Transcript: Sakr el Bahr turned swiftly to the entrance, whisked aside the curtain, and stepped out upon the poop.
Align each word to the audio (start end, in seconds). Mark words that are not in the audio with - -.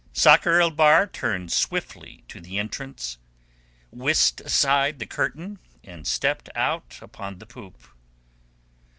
Sakr 0.13 0.59
el 0.59 0.71
Bahr 0.71 1.05
turned 1.05 1.51
swiftly 1.51 2.23
to 2.27 2.41
the 2.41 2.57
entrance, 2.57 3.19
whisked 3.91 4.41
aside 4.41 4.97
the 4.97 5.05
curtain, 5.05 5.59
and 5.83 6.07
stepped 6.07 6.49
out 6.55 6.97
upon 7.03 7.37
the 7.37 7.45
poop. 7.45 7.83